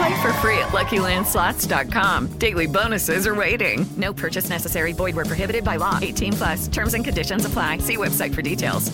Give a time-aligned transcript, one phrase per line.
[0.00, 2.28] Play for free at LuckyLandSlots.com.
[2.38, 3.84] Daily bonuses are waiting.
[3.98, 4.94] No purchase necessary.
[4.94, 5.98] Void where prohibited by law.
[6.00, 6.68] 18 plus.
[6.68, 7.78] Terms and conditions apply.
[7.78, 8.90] See website for details.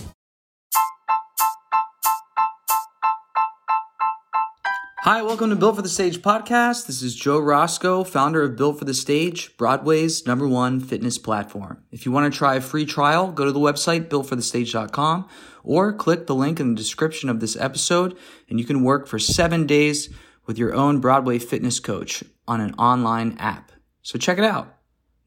[5.02, 6.88] Hi, welcome to Built for the Stage podcast.
[6.88, 11.84] This is Joe Roscoe, founder of Built for the Stage, Broadway's number one fitness platform.
[11.92, 15.28] If you want to try a free trial, go to the website builtforthestage.com
[15.62, 18.18] or click the link in the description of this episode
[18.50, 20.08] and you can work for seven days
[20.46, 23.72] with your own Broadway fitness coach on an online app.
[24.02, 24.74] So check it out.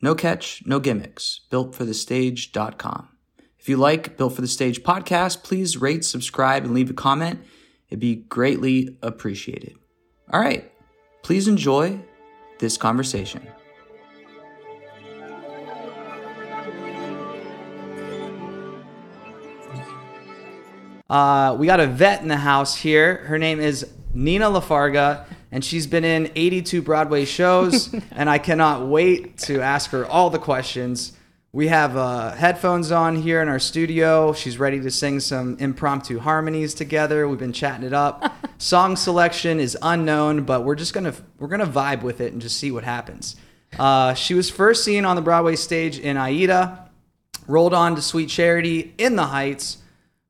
[0.01, 1.41] No catch, no gimmicks.
[1.51, 3.09] Builtforthestage.com.
[3.59, 7.41] If you like Built for the Stage podcast, please rate, subscribe, and leave a comment.
[7.89, 9.75] It'd be greatly appreciated.
[10.31, 10.71] All right,
[11.23, 11.99] please enjoy
[12.59, 13.45] this conversation.
[21.09, 23.17] Uh, we got a vet in the house here.
[23.25, 27.93] Her name is Nina Lafarga, and she's been in 82 Broadway shows.
[28.11, 31.13] and I cannot wait to ask her all the questions.
[31.51, 34.33] We have uh, headphones on here in our studio.
[34.33, 37.27] She's ready to sing some impromptu harmonies together.
[37.27, 38.35] We've been chatting it up.
[38.59, 42.57] Song selection is unknown, but we're just gonna we're gonna vibe with it and just
[42.57, 43.35] see what happens.
[43.79, 46.87] Uh, she was first seen on the Broadway stage in Aida,
[47.47, 49.79] rolled on to Sweet Charity, In the Heights,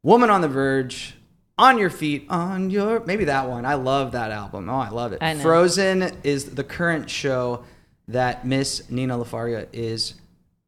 [0.04, 1.16] Woman on the Verge,
[1.60, 3.66] On Your Feet, On Your maybe that one.
[3.66, 4.70] I love that album.
[4.70, 5.22] Oh, I love it.
[5.22, 5.36] I.
[5.36, 7.66] Frozen is the current show
[8.08, 10.14] that Miss Nina Lafarga is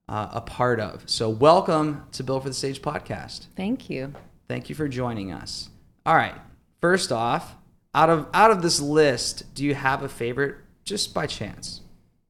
[0.10, 1.10] uh, a part of.
[1.10, 3.46] So welcome to Built for the Stage podcast.
[3.56, 4.14] Thank you.
[4.50, 5.70] Thank you for joining us.
[6.06, 6.36] All right.
[6.82, 7.56] First off,
[7.96, 11.80] out of out of this list, do you have a favorite just by chance?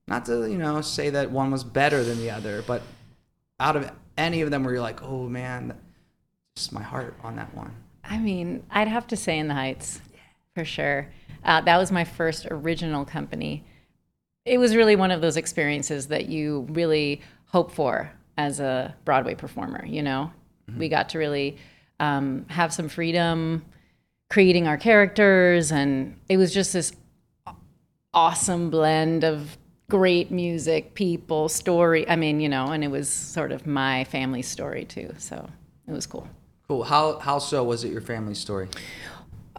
[0.08, 2.84] Not to, you know, say that one was better than the other, but
[3.60, 5.76] out of any of them where you're like, "Oh man,
[6.56, 7.74] just my heart on that one."
[8.04, 10.02] I mean, I'd have to say In the Heights
[10.56, 11.08] for sure.
[11.44, 13.64] Uh, that was my first original company.
[14.46, 19.36] It was really one of those experiences that you really hope for as a Broadway
[19.36, 19.86] performer.
[19.86, 20.32] You know,
[20.78, 21.58] we got to really
[22.00, 23.64] um, have some freedom
[24.30, 26.94] creating our characters, and it was just this
[28.14, 29.58] awesome blend of
[29.90, 32.08] great music, people, story.
[32.10, 35.14] I mean, you know, and it was sort of my family story too.
[35.18, 35.50] So
[35.88, 36.28] it was cool.
[36.80, 38.70] How how so was it your family story?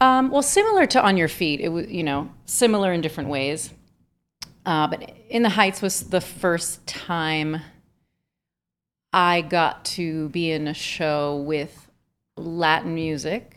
[0.00, 3.70] Um, well, similar to On Your Feet, it was you know similar in different ways.
[4.64, 7.60] Uh, but In the Heights was the first time
[9.12, 11.90] I got to be in a show with
[12.36, 13.56] Latin music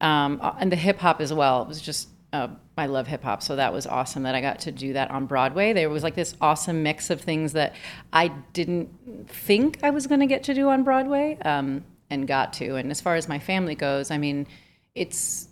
[0.00, 1.62] um, and the hip hop as well.
[1.62, 4.60] It was just uh, I love hip hop, so that was awesome that I got
[4.60, 5.72] to do that on Broadway.
[5.72, 7.74] There was like this awesome mix of things that
[8.12, 8.90] I didn't
[9.28, 12.76] think I was going to get to do on Broadway, um, and got to.
[12.76, 14.46] And as far as my family goes, I mean,
[14.94, 15.48] it's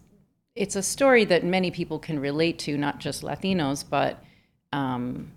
[0.54, 4.22] it's a story that many people can relate to, not just Latinos, but
[4.72, 5.32] um,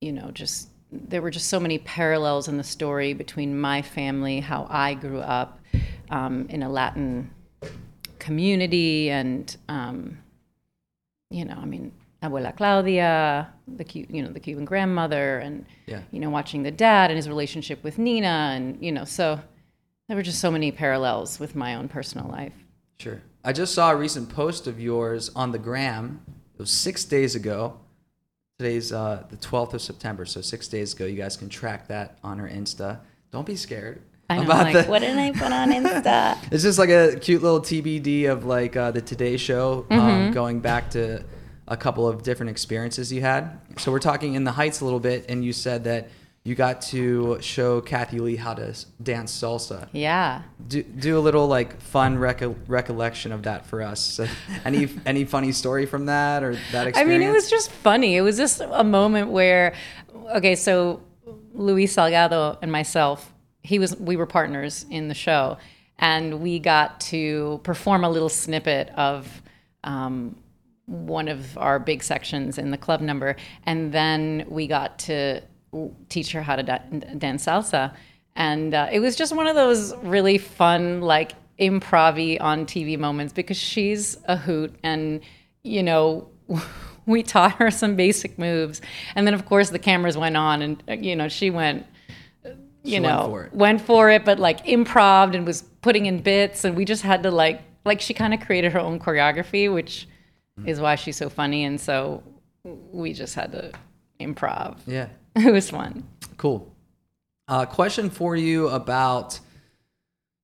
[0.00, 4.40] you know, just there were just so many parallels in the story between my family,
[4.40, 5.58] how I grew up
[6.10, 7.30] um, in a Latin
[8.18, 10.18] community, and um,
[11.30, 16.02] you know, I mean, Abuela Claudia, the you know the Cuban grandmother, and Yeah.
[16.10, 19.40] you know, watching the dad and his relationship with Nina, and you know, so
[20.08, 22.52] there were just so many parallels with my own personal life.
[22.98, 23.20] Sure.
[23.44, 26.20] I just saw a recent post of yours on the gram.
[26.54, 27.78] It was six days ago.
[28.58, 31.04] Today's uh, the 12th of September, so six days ago.
[31.06, 33.00] You guys can track that on her Insta.
[33.32, 34.00] Don't be scared.
[34.30, 36.38] I know, about like, the- what did I put on Insta?
[36.52, 40.32] It's just like a cute little TBT of like uh, the Today Show, um, Mhm.
[40.34, 41.24] going back to
[41.66, 43.58] a couple of different experiences you had.
[43.78, 46.08] So we're talking in the Heights a little bit, and you said that
[46.46, 49.88] you got to show Kathie Lee how to dance salsa.
[49.92, 50.42] Yeah.
[50.68, 54.20] Do, do a little like fun reco- recollection of that for us.
[54.64, 56.98] Any any funny story from that or that experience?
[56.98, 58.16] I mean, it was just funny.
[58.16, 59.74] It was just a moment where,
[60.36, 61.02] okay, so
[61.54, 63.32] Luis Salgado and myself,
[63.62, 65.56] he was we were partners in the show,
[65.98, 69.42] and we got to perform a little snippet of
[69.82, 70.36] um,
[70.84, 75.42] one of our big sections in the club number, and then we got to
[76.08, 76.78] teach her how to da-
[77.18, 77.94] dance salsa,
[78.36, 83.32] and uh, it was just one of those really fun like improv on TV moments
[83.32, 85.20] because she's a hoot, and
[85.62, 86.28] you know.
[87.06, 88.80] we taught her some basic moves
[89.14, 91.84] and then of course the cameras went on and uh, you know she went
[92.82, 93.52] you She know went for it.
[93.54, 97.22] went for it but like improv and was putting in bits and we just had
[97.24, 100.08] to like like she kind of created her own choreography which
[100.58, 100.66] Mm.
[100.68, 102.22] is why she's so funny and so
[102.64, 103.72] we just had to
[104.18, 105.08] improv Yeah.
[105.46, 106.74] it was fun Cool.
[107.46, 109.40] Uh, question for you about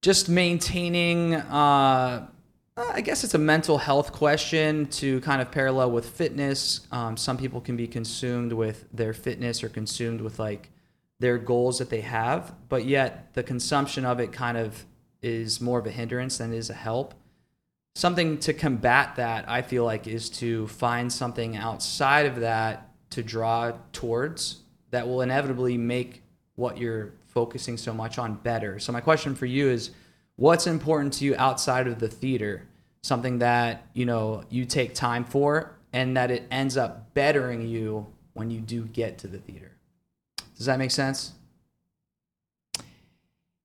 [0.02, 1.34] just maintaining.
[1.34, 2.26] Uh,
[2.76, 6.86] I guess it's a mental health question to kind of parallel with fitness.
[6.90, 10.70] Um, some people can be consumed with their fitness or consumed with like
[11.18, 14.86] their goals that they have, but yet the consumption of it kind of
[15.20, 17.14] is more of a hindrance than it is a help.
[17.94, 23.22] Something to combat that, I feel like, is to find something outside of that to
[23.22, 24.59] draw towards
[24.90, 26.22] that will inevitably make
[26.56, 28.78] what you're focusing so much on better.
[28.78, 29.90] So, my question for you is
[30.36, 32.66] what's important to you outside of the theater?
[33.02, 38.06] Something that, you know, you take time for and that it ends up bettering you
[38.34, 39.72] when you do get to the theater.
[40.56, 41.32] Does that make sense?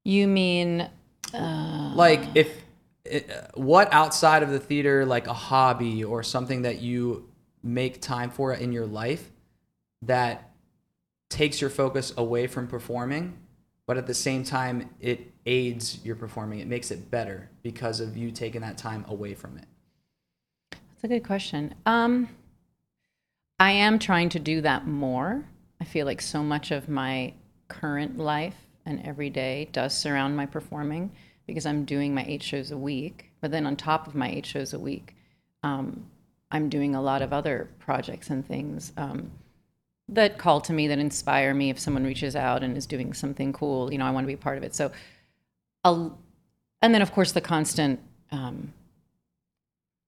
[0.06, 0.88] you mean
[1.34, 2.64] uh, like if
[3.04, 7.28] it, what outside of the theater like a hobby or something that you
[7.62, 9.30] make time for in your life
[10.04, 10.52] that
[11.30, 13.38] takes your focus away from performing
[13.88, 18.16] but at the same time it aids your performing it makes it better because of
[18.18, 19.66] you taking that time away from it
[20.72, 21.76] That's a good question.
[21.86, 22.30] Um,
[23.60, 25.46] I am trying to do that more.
[25.80, 27.34] I feel like so much of my
[27.68, 28.56] current life
[28.86, 31.12] and every day does surround my performing
[31.48, 33.32] because I'm doing my eight shows a week.
[33.42, 35.16] But then on top of my eight shows a week,
[35.64, 36.06] um,
[36.52, 39.32] I'm doing a lot of other projects and things um,
[40.10, 41.70] that call to me, that inspire me.
[41.70, 44.36] If someone reaches out and is doing something cool, you know, I want to be
[44.36, 44.76] part of it.
[44.76, 44.92] So,
[45.84, 46.18] I'll,
[46.82, 48.00] and then of course the constant.
[48.32, 48.74] Um,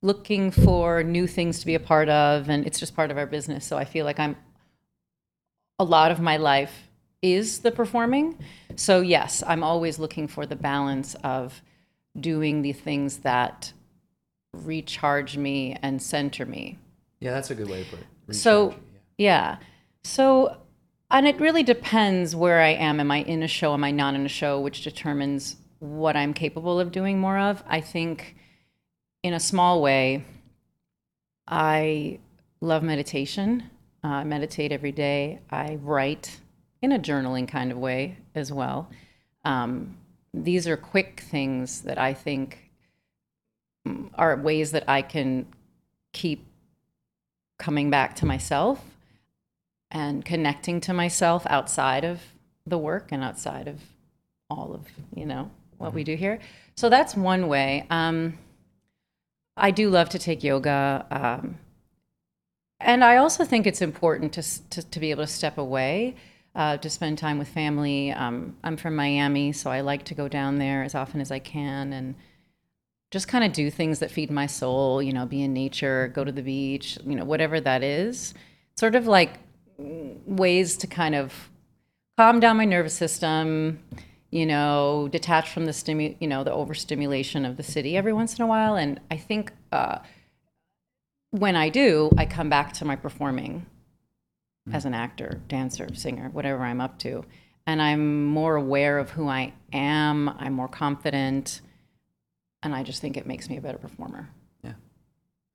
[0.02, 3.26] looking for new things to be a part of and it's just part of our
[3.26, 4.36] business so i feel like i'm
[5.80, 6.90] a lot of my life
[7.22, 8.38] is the performing
[8.76, 11.62] so yes i'm always looking for the balance of
[12.20, 13.74] doing the things that
[14.54, 16.78] recharge me and center me
[17.20, 18.84] yeah that's a good way to put it so Recharge,
[19.18, 19.58] yeah
[20.08, 20.58] so
[21.10, 23.00] and it really depends where i am.
[23.00, 23.74] Am i in a show?
[23.74, 24.60] Am i not in a show?
[24.60, 27.64] Which determines what i'm capable of doing more of.
[27.68, 28.36] I think
[29.24, 30.24] in a small way
[31.48, 32.20] i
[32.62, 33.70] love meditation.
[34.04, 35.40] Uh, i meditate every day.
[35.52, 36.40] I write
[36.82, 38.90] in a journaling kind of way as well.
[39.46, 39.98] Um,
[40.34, 42.72] these are quick things that i think
[44.16, 45.46] are ways that i can
[46.14, 46.46] keep
[47.58, 48.97] coming back to myself
[49.92, 52.22] and connecting to myself outside of
[52.66, 53.82] the work and outside of
[54.50, 54.86] all of
[55.16, 56.40] you know what we do here.
[56.76, 57.86] So that's one way.
[57.90, 58.38] Um,
[59.60, 61.58] i do love to take yoga um,
[62.80, 66.16] and i also think it's important to, to, to be able to step away
[66.56, 68.12] uh, to spend time with family.
[68.12, 71.40] Um, i'm from miami so i like to go down there as often as i
[71.40, 72.14] can and
[73.12, 76.24] just kind of do things that feed my soul, you know, be in nature, go
[76.24, 78.34] to the beach, you know, whatever that is.
[78.76, 79.40] Sort of like
[79.78, 81.50] ways to kind of
[82.18, 83.80] calm down my nervous system,
[84.32, 88.38] you know, detach from the stimu- you know, the overstimulation of the city every once
[88.38, 88.76] in a while.
[88.76, 90.00] And I think uh,
[91.32, 93.66] when I do, I come back to my performing
[94.74, 97.24] as an actor, dancer, singer, whatever I'm up to.
[97.66, 100.30] And I'm more aware of who I am.
[100.30, 101.62] I'm more confident
[102.64, 104.30] and I just think it makes me a better performer.
[104.64, 104.74] Yeah.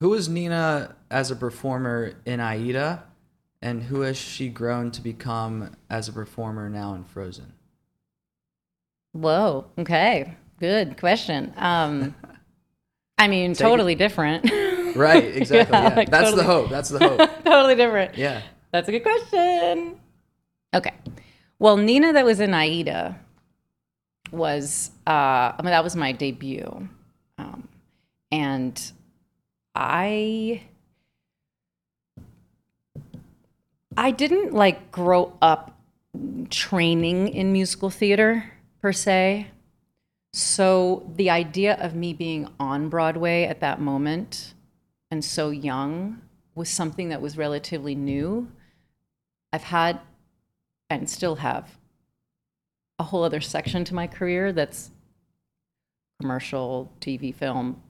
[0.01, 3.05] Who is nina as a performer in aida
[3.63, 7.53] and who has she grown to become as a performer now in frozen
[9.13, 9.67] Whoa.
[9.79, 10.35] Okay.
[10.59, 11.53] Good question.
[11.57, 12.15] Um,
[13.19, 14.51] I mean, Take it- totally different.
[14.97, 18.17] right exactly yeah, like, that's the hope that's the hope totally different.
[18.17, 18.43] yeah
[18.73, 19.97] That's a good question.
[20.75, 20.95] Okay.
[21.59, 23.19] Well, Nina, that was in Aida,
[24.33, 26.89] was uh, I mean that was my debut,
[27.39, 27.69] um,
[28.31, 28.81] and
[29.75, 30.63] I
[33.97, 35.79] I didn't like grow up
[36.51, 39.49] training in musical theater per se.
[40.33, 44.55] So the idea of me being on Broadway at that moment
[45.11, 46.23] and so young
[46.55, 48.51] was something that was relatively new.
[49.53, 50.01] I've had
[50.89, 51.79] and still have
[52.99, 54.91] a whole other section to my career that's
[56.21, 57.83] commercial, TV, film,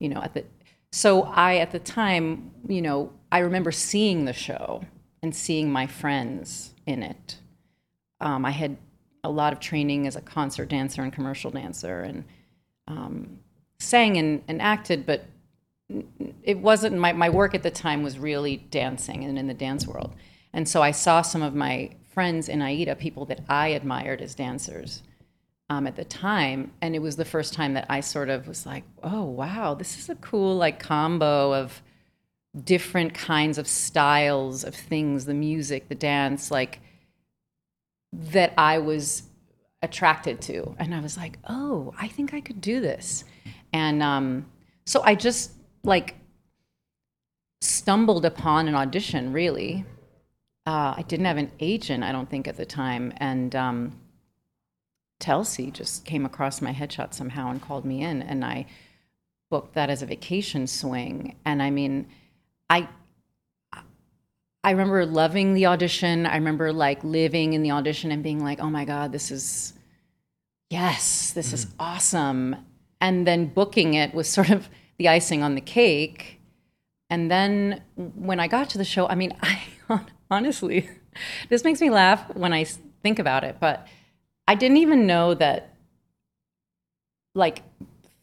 [0.00, 0.44] you know, at the
[0.92, 4.82] so I at the time, you know, I remember seeing the show
[5.22, 7.36] and seeing my friends in it.
[8.20, 8.76] Um, I had
[9.24, 12.24] a lot of training as a concert dancer and commercial dancer and
[12.86, 13.38] um,
[13.78, 15.26] sang and, and acted, but
[16.42, 19.86] it wasn't my, my work at the time was really dancing and in the dance
[19.86, 20.14] world.
[20.52, 24.34] And so I saw some of my friends in Aida, people that I admired as
[24.34, 25.02] dancers
[25.68, 26.72] um, at the time.
[26.80, 29.98] And it was the first time that I sort of was like, oh, wow, this
[29.98, 31.82] is a cool like combo of
[32.64, 36.80] different kinds of styles of things, the music, the dance, like
[38.12, 39.24] that I was
[39.82, 40.74] attracted to.
[40.78, 43.24] And I was like, oh, I think I could do this.
[43.72, 44.46] And um,
[44.84, 45.52] so I just
[45.84, 46.16] like
[47.60, 49.84] stumbled upon an audition, really.
[50.66, 53.12] Uh, I didn't have an agent, I don't think, at the time.
[53.18, 54.00] And um,
[55.20, 58.22] Telsey just came across my headshot somehow and called me in.
[58.22, 58.66] And I
[59.50, 61.36] booked that as a vacation swing.
[61.44, 62.08] And I mean,
[62.70, 62.88] I
[64.64, 66.26] I remember loving the audition.
[66.26, 69.74] I remember like living in the audition and being like, "Oh my god, this is
[70.70, 71.54] yes, this mm.
[71.54, 72.56] is awesome."
[73.00, 74.68] And then booking it was sort of
[74.98, 76.40] the icing on the cake.
[77.08, 80.88] And then when I got to the show, I mean, I honestly,
[81.48, 82.64] this makes me laugh when I
[83.02, 83.86] think about it, but
[84.48, 85.76] I didn't even know that
[87.34, 87.62] like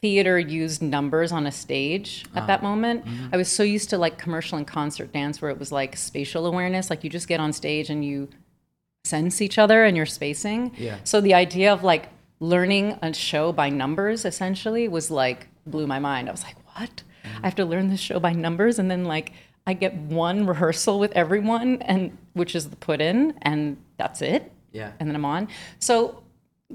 [0.03, 3.05] theater used numbers on a stage at that ah, moment.
[3.05, 3.27] Mm-hmm.
[3.31, 6.45] I was so used to like commercial and concert dance where it was like spatial
[6.45, 8.27] awareness, like you just get on stage and you
[9.05, 10.73] sense each other and you're spacing.
[10.77, 10.97] Yeah.
[11.05, 12.09] So the idea of like
[12.41, 16.27] learning a show by numbers essentially was like blew my mind.
[16.27, 17.01] I was like, what?
[17.23, 17.45] Mm-hmm.
[17.45, 19.31] I have to learn this show by numbers and then like
[19.65, 24.51] I get one rehearsal with everyone and which is the put in and that's it.
[24.73, 24.91] Yeah.
[24.99, 25.47] And then I'm on.
[25.79, 26.23] So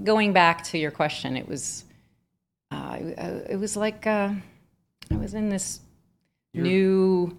[0.03, 1.85] going back to your question, it was
[2.71, 4.33] uh, it was like uh,
[5.11, 5.81] I was in this
[6.55, 7.37] new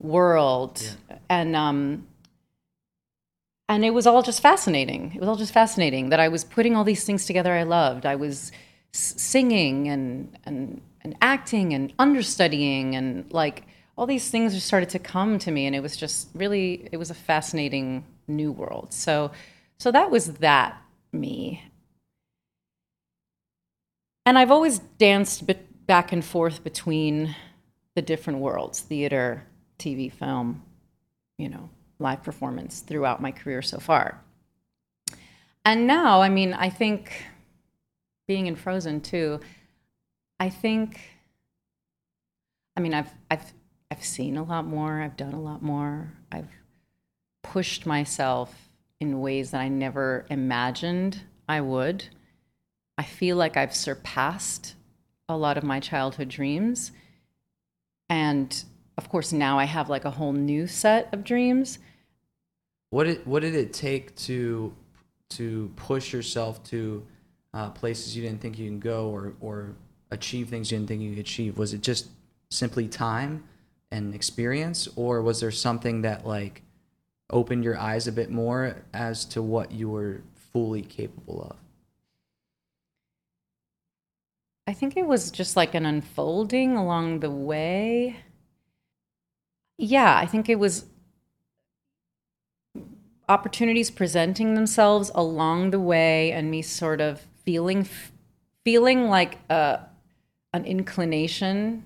[0.00, 0.96] world,
[1.28, 2.06] and um,
[3.68, 5.12] and it was all just fascinating.
[5.14, 7.52] It was all just fascinating that I was putting all these things together.
[7.52, 8.06] I loved.
[8.06, 8.52] I was
[8.92, 13.64] singing and and and acting and understudying and like
[13.98, 16.96] all these things just started to come to me, and it was just really it
[16.96, 18.92] was a fascinating new world.
[18.92, 19.30] So
[19.78, 20.80] so that was that
[21.12, 21.62] me
[24.26, 25.44] and I've always danced
[25.86, 27.34] back and forth between
[27.94, 29.46] the different worlds theater,
[29.78, 30.62] TV, film,
[31.38, 34.20] you know, live performance throughout my career so far.
[35.64, 37.24] And now, I mean, I think
[38.26, 39.40] being in Frozen too,
[40.40, 41.00] I think,
[42.76, 43.52] I mean, I've, I've,
[43.90, 46.50] I've seen a lot more, I've done a lot more, I've
[47.42, 48.68] pushed myself
[49.00, 52.08] in ways that I never imagined I would.
[52.98, 54.74] I feel like I've surpassed
[55.28, 56.92] a lot of my childhood dreams.
[58.08, 58.64] And
[58.96, 61.78] of course, now I have like a whole new set of dreams.
[62.90, 64.74] What did, what did it take to
[65.28, 67.04] to push yourself to
[67.52, 69.74] uh, places you didn't think you can go or, or
[70.12, 71.58] achieve things you didn't think you could achieve?
[71.58, 72.08] Was it just
[72.50, 73.44] simply time
[73.90, 76.62] and experience, or was there something that like
[77.30, 80.22] opened your eyes a bit more as to what you were
[80.52, 81.65] fully capable of?
[84.66, 88.16] I think it was just like an unfolding along the way.
[89.78, 90.86] Yeah, I think it was
[93.28, 97.88] opportunities presenting themselves along the way and me sort of feeling
[98.64, 99.80] feeling like a
[100.52, 101.84] an inclination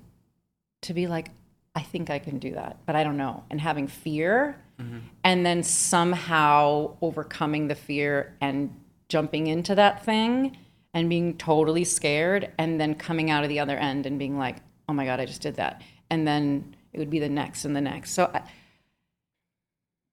[0.82, 1.28] to be like
[1.74, 3.44] I think I can do that, but I don't know.
[3.48, 4.98] And having fear mm-hmm.
[5.22, 8.74] and then somehow overcoming the fear and
[9.08, 10.56] jumping into that thing
[10.94, 14.56] and being totally scared and then coming out of the other end and being like,
[14.88, 15.82] oh my God, I just did that.
[16.10, 18.12] And then it would be the next and the next.
[18.12, 18.42] So, I,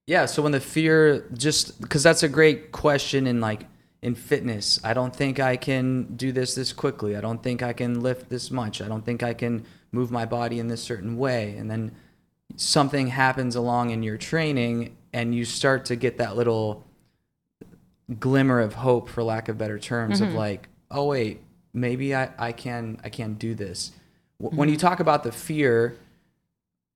[0.05, 0.25] yeah.
[0.25, 3.65] So when the fear just, because that's a great question in like,
[4.03, 7.15] in fitness, I don't think I can do this this quickly.
[7.17, 8.79] I don't think I can lift this much.
[8.79, 11.55] I don't think I can move my body in this certain way.
[11.57, 11.95] And then
[12.55, 16.85] something happens along in your training and you start to get that little
[18.19, 20.29] glimmer of hope for lack of better terms mm-hmm.
[20.29, 21.41] of like oh wait
[21.73, 23.91] maybe I, I can i can do this
[24.41, 24.55] mm-hmm.
[24.55, 25.97] when you talk about the fear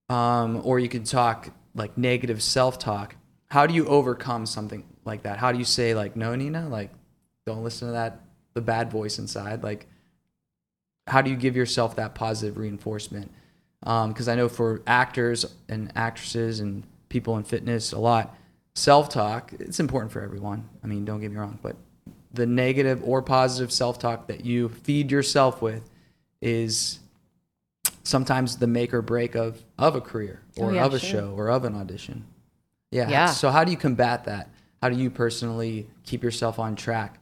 [0.10, 3.15] um, or you can talk like negative self-talk
[3.50, 6.91] how do you overcome something like that how do you say like no nina like
[7.46, 8.22] don't listen to that
[8.53, 9.88] the bad voice inside like
[11.08, 13.32] how do you give yourself that positive reinforcement
[13.82, 18.38] because um, i know for actors and actresses and people in fitness a lot
[18.74, 20.68] self talk, it's important for everyone.
[20.84, 21.75] I mean, don't get me wrong, but
[22.34, 25.90] the negative or positive self talk that you feed yourself with
[26.42, 27.00] is
[28.04, 31.22] sometimes the make or break of, of a career Oh, or yeah, of a sure.
[31.22, 32.25] show or of an audition.
[32.90, 33.10] Yeah.
[33.10, 33.28] Yeah.
[33.28, 34.50] So, how do you combat that?
[34.82, 37.20] How do you personally keep yourself on track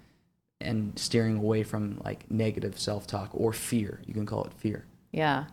[0.62, 4.00] and steering away from like negative self talk or fear?
[4.06, 4.86] You can call it fear.
[5.12, 5.46] Yeah.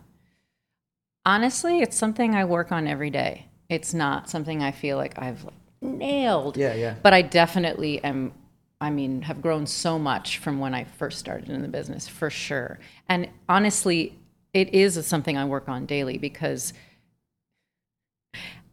[1.25, 3.47] Honestly, it's something I work on every day.
[3.69, 5.45] It's not something I feel like I've
[5.81, 6.57] nailed.
[6.57, 6.95] Yeah, yeah.
[7.01, 8.33] But I definitely am
[8.79, 12.29] I mean, have grown so much from when I first started in the business, for
[12.29, 12.79] sure.
[13.09, 14.19] And honestly,
[14.53, 16.73] it is something I work on daily because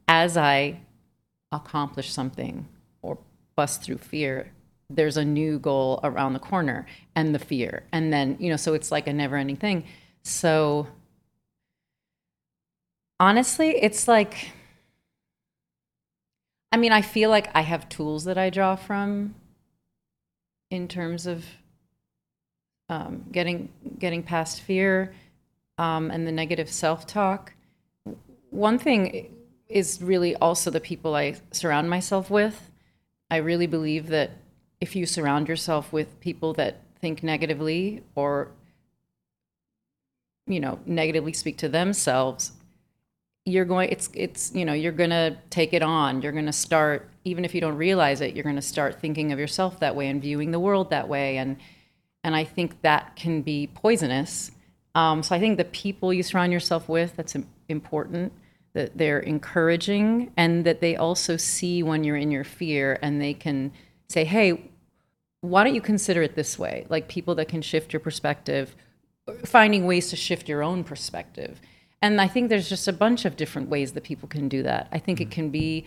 [0.06, 0.80] as I
[1.52, 2.68] accomplish something
[3.00, 3.16] or
[3.56, 4.50] bust through fear,
[4.90, 7.84] there's a new goal around the corner and the fear.
[7.90, 9.84] And then, you know, so it's like a never ending thing.
[10.23, 10.87] So
[13.18, 14.52] honestly, it's like,
[16.75, 19.37] I mean, I feel like I have tools that I draw from
[20.73, 21.45] in terms of
[22.88, 25.14] um, getting getting past fear
[25.78, 27.54] um, and the negative self talk.
[28.50, 29.37] One thing
[29.69, 32.73] is really also the people I surround myself with.
[33.31, 34.33] I really believe that
[34.81, 38.49] if you surround yourself with people that think negatively or
[40.49, 42.50] you know negatively speak to themselves
[43.46, 46.22] you're going it's it's you know you're going to take it on.
[46.22, 49.32] You're going to start even if you don't realize it you're going to start thinking
[49.32, 51.36] of yourself that way and viewing the world that way.
[51.36, 51.56] And
[52.22, 54.50] and i think that can be poisonous.
[54.94, 57.36] Um, so i think the people you surround yourself with that's
[57.68, 58.32] important
[58.72, 63.34] that they're encouraging and that they also see when you're in your fear and they
[63.34, 63.72] can
[64.08, 64.70] say hey
[65.42, 66.86] why don't you consider it this way?
[66.88, 68.74] Like people that can shift your perspective
[69.44, 71.60] finding ways to shift your own perspective
[72.04, 74.88] and i think there's just a bunch of different ways that people can do that.
[74.92, 75.32] I think it mm.
[75.32, 75.87] can be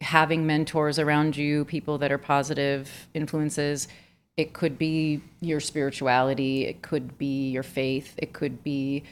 [0.00, 3.88] having mentors around you people that are positive influences.
[4.36, 6.66] It could be your spirituality.
[6.66, 8.14] It could be your faith.
[8.18, 9.04] It could be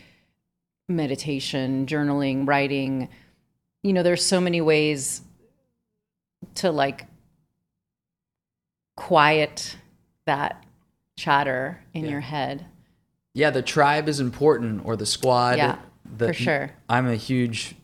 [0.88, 3.08] meditation journaling writing.
[3.82, 5.22] You know there's so many ways
[6.56, 7.06] to like
[8.96, 9.76] quiet
[10.26, 10.64] that
[11.16, 12.66] chatter in your head.
[13.32, 15.56] Yeah, the tribe is important or the squad.
[15.56, 15.78] Yeah,
[16.16, 16.72] the, for sure.
[16.88, 17.74] I'm a huge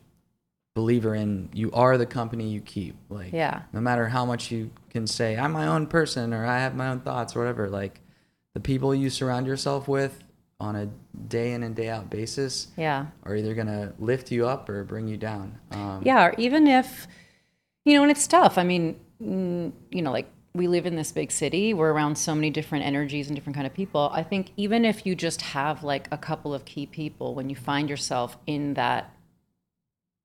[0.75, 2.95] believer in you are the company you keep.
[3.09, 3.63] Like Yeah.
[3.73, 6.89] no matter how much you can say, I'm my own person or I have my
[6.89, 8.01] own thoughts or whatever, like
[8.55, 10.23] the people you surround yourself with
[10.61, 10.89] on a
[11.29, 15.07] day in and day out basis yeah are either gonna lift you up or bring
[15.09, 15.59] you down.
[15.71, 17.07] Um, Yeah, or even if,
[17.85, 18.59] you know, and it's tough.
[18.59, 22.51] I mean, you know, like we live in this big city, we're around so many
[22.51, 24.11] different energies and different kind of people.
[24.13, 27.57] I think even if you just have like a couple of key people, when you
[27.57, 29.13] find yourself in that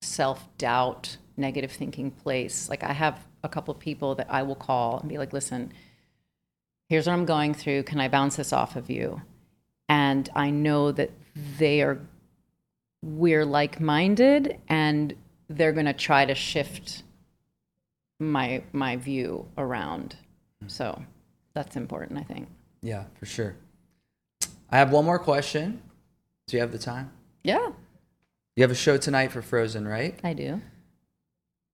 [0.01, 4.55] self doubt, negative thinking place, like I have a couple of people that I will
[4.55, 5.73] call and be like, listen,
[6.89, 7.83] here's what I'm going through.
[7.83, 9.21] Can I bounce this off of you?
[9.89, 11.11] And I know that
[11.57, 11.99] they are
[13.03, 15.13] we're like-minded and
[15.49, 17.03] they're going to try to shift
[18.19, 20.15] my my view around
[20.67, 21.01] so
[21.53, 22.47] that's important i think
[22.81, 23.55] yeah, for sure.
[24.69, 25.81] I have one more question.
[26.47, 27.11] Do you have the time?
[27.45, 27.71] yeah
[28.57, 30.19] You have a show tonight for Frozen, right?
[30.23, 30.59] i do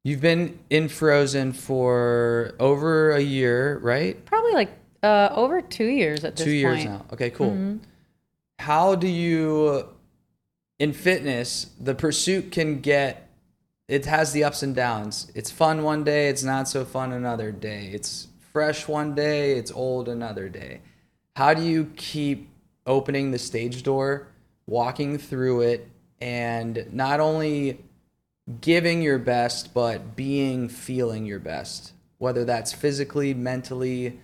[0.03, 4.23] You've been in Frozen for over a year, right?
[4.25, 4.69] probably like
[5.01, 6.89] uh over two years at this Two years point.
[6.89, 7.05] now.
[7.13, 7.51] Okay, cool.
[7.51, 7.77] Mm-hmm.
[8.59, 9.87] How do you,
[10.77, 13.28] in fitness, the pursuit can get,
[13.89, 15.31] it has the ups and downs.
[15.33, 17.89] It's fun one day, it's not so fun another day.
[17.91, 20.81] It's fresh one day, it's old another day.
[21.35, 22.49] How do you keep
[22.85, 24.27] opening the stage door,
[24.67, 25.89] walking through it,
[26.21, 27.83] and not only
[28.61, 31.93] giving your best, but being, feeling your best?
[32.19, 34.19] Whether that's physically, mentally,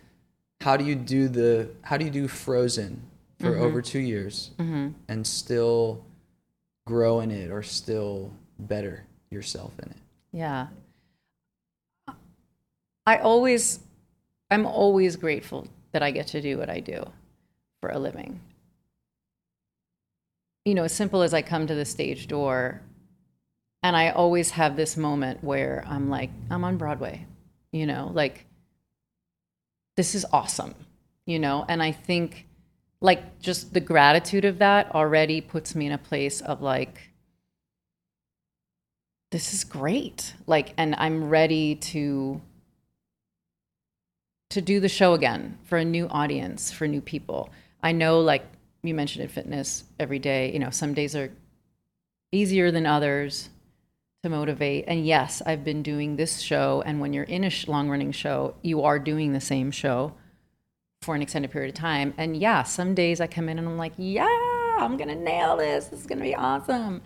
[0.62, 3.02] how do you do the how do you do frozen
[3.40, 3.64] for mm-hmm.
[3.64, 4.90] over two years mm-hmm.
[5.08, 6.06] and still
[6.86, 9.98] grow in it or still better yourself in it.
[10.32, 10.68] Yeah.
[13.06, 13.80] I always
[14.52, 17.04] i'm always grateful that i get to do what i do
[17.82, 18.40] for a living.
[20.66, 22.82] You know as simple as i come to the stage door
[23.84, 27.26] and i always have this moment where i'm like i'm on broadway
[27.72, 28.46] you know like
[29.96, 30.74] this is awesome
[31.26, 31.66] you know?
[31.68, 32.48] And i think
[33.02, 37.12] like just the gratitude of that already puts me in a place of like
[39.32, 42.42] this is great like and i'm ready to
[44.50, 47.50] to do the show again for a new audience for new people
[47.84, 48.46] i know like
[48.84, 51.32] you mentioned in fitness every day you know some days are
[52.32, 53.50] easier than others
[54.26, 54.86] to motivate.
[54.88, 56.84] And yes, I've been doing this show.
[56.86, 60.14] And when you're in a long running show, you are doing the same show
[61.04, 62.14] for an extended period of time.
[62.18, 64.26] And yeah, some days I come in and I'm like, yeah,
[64.80, 65.86] I'm going to nail this.
[65.86, 67.04] This is going to be awesome.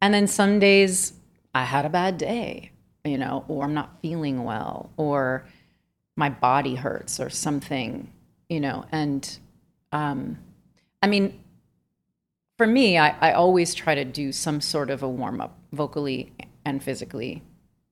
[0.00, 1.14] And then some days
[1.54, 2.70] I had a bad day,
[3.04, 5.46] you know, or I'm not feeling well, or
[6.16, 8.12] my body hurts, or something,
[8.48, 8.84] you know.
[8.92, 9.38] And
[9.92, 10.38] um,
[11.02, 11.40] I mean,
[12.56, 16.32] for me, I, I always try to do some sort of a warm up vocally
[16.64, 17.42] and physically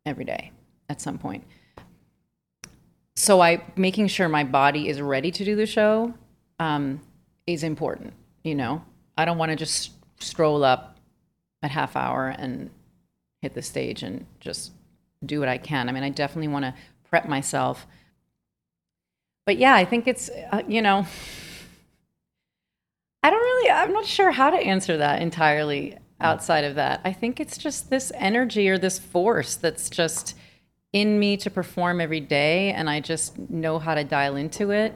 [0.04, 0.52] every day
[0.88, 1.44] at some point.
[3.16, 6.14] So I making sure my body is ready to do the show
[6.60, 7.00] um,
[7.46, 8.12] is important.
[8.44, 8.84] You know,
[9.16, 10.98] I don't want to just stroll up
[11.62, 12.70] at half hour and
[13.40, 14.72] hit the stage and just
[15.24, 15.88] do what I can.
[15.88, 16.74] I mean, I definitely want to
[17.09, 17.87] prep myself.
[19.46, 21.07] But yeah, I think it's uh, you know,
[23.22, 23.70] I don't really.
[23.70, 27.01] I'm not sure how to answer that entirely outside of that.
[27.05, 30.35] I think it's just this energy or this force that's just
[30.92, 34.94] in me to perform every day and I just know how to dial into it.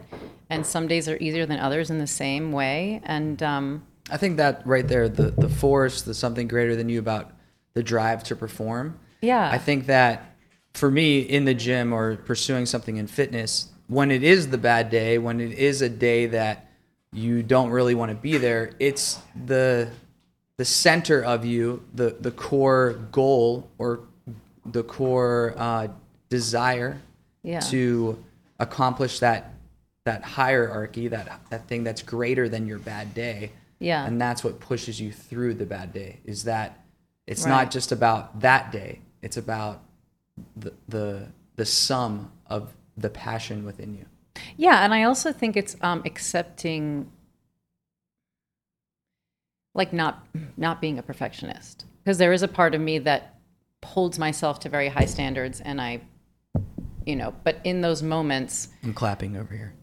[0.49, 3.01] And some days are easier than others in the same way.
[3.05, 6.99] And um, I think that right there, the the force, the something greater than you
[6.99, 7.31] about
[7.75, 8.99] the drive to perform.
[9.21, 9.49] Yeah.
[9.51, 10.35] I think that
[10.75, 14.91] for me in the gym or pursuing something in fitness, when it is the bad
[14.91, 16.69] day, when it is a day that
[17.13, 19.89] you don't really want to be there, it's the
[20.59, 24.01] the center of you, the the core goal or
[24.65, 25.89] the core uh,
[26.29, 27.01] desire
[27.43, 27.61] Yeah.
[27.61, 28.23] to
[28.61, 29.55] accomplish that
[30.05, 33.51] that hierarchy, that that thing that's greater than your bad day.
[33.79, 34.07] Yeah.
[34.07, 36.21] And that's what pushes you through the bad day.
[36.25, 36.82] Is that
[37.27, 37.51] it's Right.
[37.51, 39.01] not just about that day.
[39.23, 39.83] It's about
[40.57, 44.07] the the the sum of the passion within you.
[44.57, 47.11] Yeah, and I also think it's um, accepting,
[49.75, 53.35] like not not being a perfectionist, because there is a part of me that
[53.85, 56.01] holds myself to very high standards, and I,
[57.07, 59.75] you know, but in those moments, I'm clapping over here.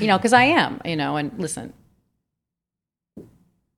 [0.00, 1.72] you know, because I am, you know, and listen,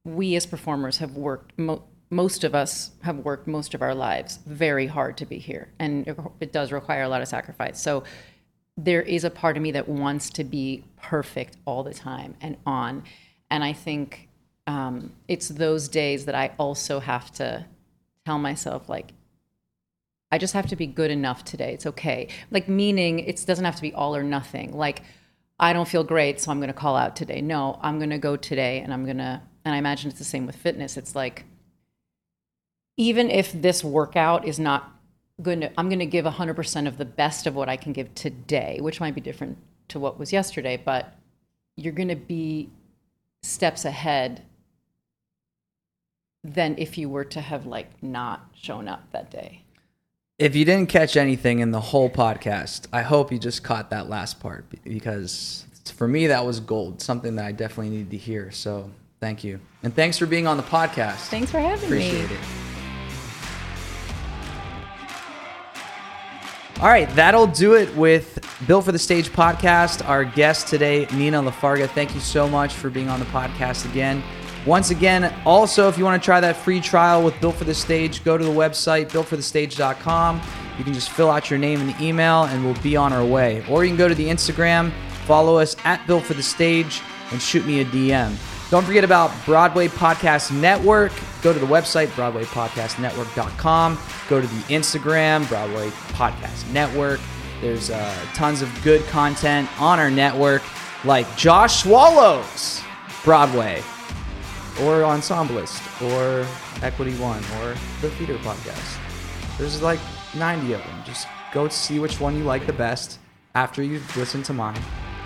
[0.05, 1.59] we as performers have worked.
[1.59, 5.69] Mo- most of us have worked most of our lives very hard to be here,
[5.79, 6.07] and
[6.41, 7.81] it, does require a lot of sacrifice.
[7.81, 8.05] So
[8.77, 12.59] there is a part of me that wants to be perfect all the time and
[12.67, 13.05] on,
[13.51, 14.29] and I think
[14.67, 17.65] um, it's those days that I also have to
[18.27, 19.13] tell myself like
[20.31, 21.73] I just have to be good enough today.
[21.75, 22.29] It's okay.
[22.51, 24.77] Like meaning it doesn't have to be all or nothing.
[24.77, 25.03] Like
[25.59, 27.41] I don't feel great, so I'm going to call out today.
[27.41, 30.25] No, I'm going to go today and I'm going to and I imagine it's the
[30.25, 30.97] same with fitness.
[30.97, 31.45] It's like
[32.97, 34.93] even if this workout is not
[35.41, 38.15] going to I'm going to give 100% of the best of what I can give
[38.15, 41.15] today, which might be different to what was yesterday, but
[41.77, 42.71] you're going to be
[43.43, 44.43] steps ahead
[46.45, 49.63] than if you were to have like not shown up that day.
[50.39, 54.09] If you didn't catch anything in the whole podcast, I hope you just caught that
[54.09, 58.51] last part because for me that was gold, something that I definitely needed to hear.
[58.51, 61.29] So thank you, and thanks for being on the podcast.
[61.29, 62.25] Thanks for having Appreciate me.
[62.25, 62.62] Appreciate it.
[66.83, 70.05] All right, that'll do it with Built for the Stage podcast.
[70.09, 71.89] Our guest today, Nina Lafarga.
[71.89, 74.21] Thank you so much for being on the podcast again.
[74.67, 77.73] Once again, also, if you want to try that free trial with Built for the
[77.73, 80.43] Stage, go to the website, builtforthestage.com.
[80.77, 83.25] You can just fill out your name and the email, and we'll be on our
[83.25, 83.65] way.
[83.71, 84.91] Or you can go to the Instagram,
[85.25, 88.37] follow us at Built for the Stage, and shoot me a DM.
[88.73, 91.13] Don't forget about Broadway Podcast Network.
[91.43, 93.99] Go to the website, BroadwayPodcastNetwork.com.
[94.31, 97.21] Go to the Instagram, Broadway Podcast Network.
[97.61, 100.63] There's uh, tons of good content on our network,
[101.05, 102.81] like Josh Swallows,
[103.25, 103.83] Broadway,
[104.81, 106.47] or Ensemblist, or
[106.83, 108.99] Equity One, or the Theater Podcast.
[109.59, 110.01] There's like
[110.35, 111.03] 90 of them.
[111.05, 113.19] Just go see which one you like the best
[113.55, 114.81] after you listen to mine.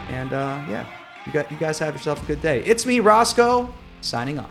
[0.09, 0.85] And uh, yeah,
[1.27, 2.63] you, got, you guys have yourself a good day.
[2.65, 4.51] It's me, Roscoe, signing off.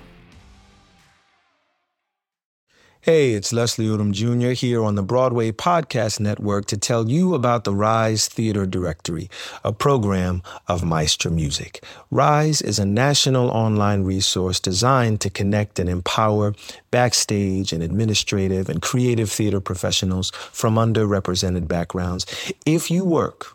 [3.06, 4.54] Hey, it's Leslie Odom Jr.
[4.60, 9.30] here on the Broadway Podcast Network to tell you about the Rise Theater Directory,
[9.64, 11.84] a program of Maestra Music.
[12.10, 16.56] Rise is a national online resource designed to connect and empower
[16.90, 22.26] backstage and administrative and creative theater professionals from underrepresented backgrounds.
[22.66, 23.55] If you work